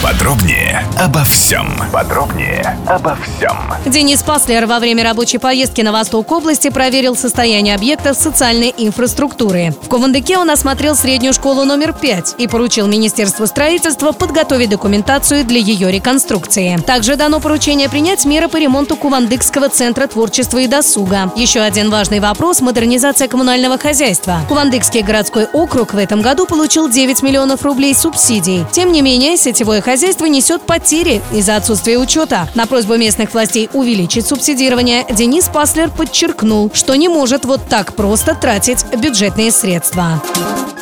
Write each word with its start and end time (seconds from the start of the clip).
Подробнее 0.00 0.86
обо 0.96 1.24
всем. 1.24 1.76
Подробнее 1.92 2.78
обо 2.86 3.16
всем. 3.16 3.58
Денис 3.84 4.22
Паслер 4.22 4.66
во 4.66 4.78
время 4.78 5.02
рабочей 5.02 5.38
поездки 5.38 5.80
на 5.80 5.90
восток 5.90 6.30
области 6.30 6.70
проверил 6.70 7.16
состояние 7.16 7.74
объектов 7.74 8.16
социальной 8.16 8.72
инфраструктуры. 8.78 9.74
В 9.82 9.88
Кувандыке 9.88 10.38
он 10.38 10.50
осмотрел 10.50 10.94
среднюю 10.94 11.32
школу 11.32 11.64
номер 11.64 11.92
5 11.92 12.36
и 12.38 12.46
поручил 12.46 12.86
Министерству 12.86 13.44
строительства 13.48 14.12
подготовить 14.12 14.70
документацию 14.70 15.44
для 15.44 15.58
ее 15.58 15.90
реконструкции. 15.90 16.76
Также 16.86 17.16
дано 17.16 17.40
поручение 17.40 17.88
принять 17.88 18.24
меры 18.24 18.46
по 18.46 18.56
ремонту 18.56 18.96
Кувандыкского 18.96 19.68
центра 19.68 20.06
творчества 20.06 20.58
и 20.58 20.68
досуга. 20.68 21.32
Еще 21.34 21.58
один 21.58 21.90
важный 21.90 22.20
вопрос– 22.20 22.60
модернизация 22.60 23.26
коммунального 23.26 23.78
хозяйства. 23.78 24.42
Кувандыкский 24.46 25.02
городской 25.02 25.46
округ 25.46 25.92
в 25.92 25.98
этом 25.98 26.22
году 26.22 26.46
получил 26.46 26.88
9 26.88 27.20
миллионов 27.22 27.64
рублей 27.64 27.96
субсидий. 27.96 28.64
Тем 28.70 28.92
не 28.92 29.02
менее, 29.02 29.36
сетевое 29.36 29.82
хозяйство 29.88 30.26
несет 30.26 30.60
потери 30.60 31.22
из-за 31.32 31.56
отсутствия 31.56 31.96
учета. 31.96 32.46
На 32.54 32.66
просьбу 32.66 32.96
местных 32.96 33.32
властей 33.32 33.70
увеличить 33.72 34.26
субсидирование 34.26 35.06
Денис 35.10 35.48
Паслер 35.48 35.88
подчеркнул, 35.88 36.70
что 36.74 36.94
не 36.94 37.08
может 37.08 37.46
вот 37.46 37.62
так 37.70 37.94
просто 37.94 38.34
тратить 38.34 38.84
бюджетные 38.94 39.50
средства. 39.50 40.22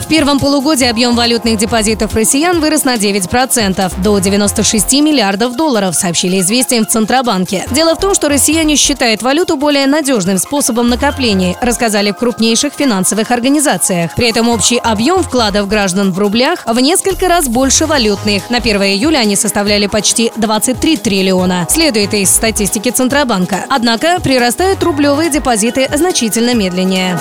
В 0.06 0.08
первом 0.08 0.38
полугодии 0.38 0.86
объем 0.86 1.16
валютных 1.16 1.58
депозитов 1.58 2.14
россиян 2.14 2.60
вырос 2.60 2.84
на 2.84 2.94
9% 2.94 3.92
до 4.00 4.18
96 4.20 4.92
миллиардов 5.00 5.56
долларов, 5.56 5.96
сообщили 5.96 6.38
известиям 6.38 6.86
в 6.86 6.88
Центробанке. 6.88 7.66
Дело 7.72 7.96
в 7.96 7.98
том, 7.98 8.14
что 8.14 8.28
россияне 8.28 8.76
считают 8.76 9.22
валюту 9.22 9.56
более 9.56 9.86
надежным 9.86 10.38
способом 10.38 10.88
накопления, 10.90 11.56
рассказали 11.60 12.12
в 12.12 12.16
крупнейших 12.16 12.72
финансовых 12.74 13.32
организациях. 13.32 14.14
При 14.14 14.30
этом 14.30 14.48
общий 14.48 14.78
объем 14.78 15.24
вкладов 15.24 15.66
граждан 15.66 16.12
в 16.12 16.18
рублях 16.20 16.64
в 16.66 16.78
несколько 16.78 17.26
раз 17.26 17.48
больше 17.48 17.86
валютных. 17.86 18.48
На 18.48 18.58
1 18.58 18.80
июля 18.96 19.18
они 19.18 19.36
составляли 19.36 19.86
почти 19.86 20.32
23 20.36 20.96
триллиона. 20.96 21.66
Следует 21.70 22.14
из 22.14 22.30
статистики 22.30 22.90
Центробанка. 22.90 23.66
Однако 23.68 24.20
прирастают 24.20 24.82
рублевые 24.82 25.30
депозиты 25.30 25.88
значительно 25.94 26.54
медленнее. 26.54 27.20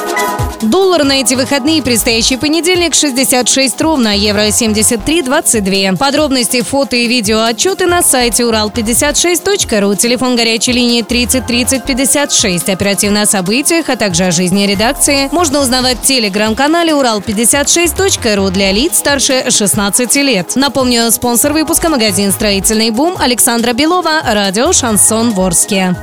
Доллар 0.66 1.04
на 1.04 1.22
эти 1.22 1.36
выходные 1.36 1.84
предстоящий 1.84 2.38
понедельник 2.38 2.96
66 2.96 3.80
ровно, 3.82 4.18
евро 4.18 4.48
73,22. 4.48 5.96
Подробности, 5.96 6.62
фото 6.62 6.96
и 6.96 7.08
видео 7.08 7.44
отчеты 7.44 7.86
на 7.86 8.02
сайте 8.02 8.44
урал56.ру, 8.44 9.96
телефон 9.96 10.36
горячей 10.36 10.72
линии 10.72 11.04
30 11.04 11.46
30 11.46 11.84
56. 11.84 12.70
Оперативно 12.70 13.22
о 13.22 13.26
событиях, 13.28 13.90
а 13.90 13.96
также 13.96 14.26
о 14.26 14.32
жизни 14.32 14.66
редакции 14.66 15.30
можно 15.32 15.62
узнавать 15.62 16.00
в 16.00 16.02
телеграм-канале 16.02 16.94
урал56.ру 16.94 18.50
для 18.50 18.72
лиц 18.72 18.98
старше 18.98 19.52
16 19.52 20.16
лет. 20.16 20.56
Напомню, 20.56 21.12
спонсор 21.12 21.54
выпуска 21.54 21.90
магазин 21.90 22.32
«Строительный 22.32 22.90
бум» 22.90 23.16
Александра 23.20 23.74
Белова, 23.74 24.22
радио 24.26 24.74
«Шансон 24.74 25.32
Ворске». 25.32 25.96